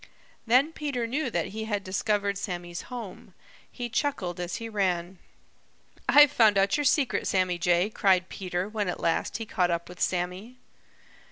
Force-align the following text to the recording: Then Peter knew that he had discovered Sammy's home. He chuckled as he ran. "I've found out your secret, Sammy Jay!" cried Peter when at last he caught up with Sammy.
Then 0.47 0.73
Peter 0.73 1.05
knew 1.05 1.29
that 1.29 1.49
he 1.49 1.65
had 1.65 1.83
discovered 1.83 2.35
Sammy's 2.35 2.81
home. 2.89 3.35
He 3.71 3.87
chuckled 3.87 4.39
as 4.39 4.55
he 4.55 4.67
ran. 4.67 5.19
"I've 6.09 6.31
found 6.31 6.57
out 6.57 6.75
your 6.75 6.85
secret, 6.85 7.27
Sammy 7.27 7.59
Jay!" 7.59 7.91
cried 7.91 8.27
Peter 8.27 8.67
when 8.67 8.89
at 8.89 8.99
last 8.99 9.37
he 9.37 9.45
caught 9.45 9.69
up 9.69 9.87
with 9.87 10.01
Sammy. 10.01 10.57